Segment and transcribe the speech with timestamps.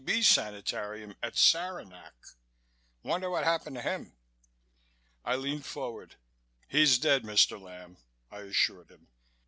[0.03, 0.23] B.
[0.23, 2.15] sanitarium at Saranac.
[3.03, 4.17] Wonder what happened to him?"
[5.23, 6.15] I leaned forward.
[6.67, 7.61] "He's dead, Mr.
[7.61, 7.97] Lamb,"
[8.31, 9.09] I assured him.